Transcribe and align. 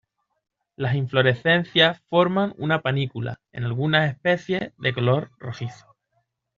Las 0.77 0.95
inflorescencias 0.95 2.01
forman 2.09 2.55
una 2.57 2.81
panícula, 2.81 3.39
en 3.51 3.65
algunas 3.65 4.09
especies 4.11 4.71
de 4.79 4.95
color 4.95 5.29
rojizo. 5.37 5.95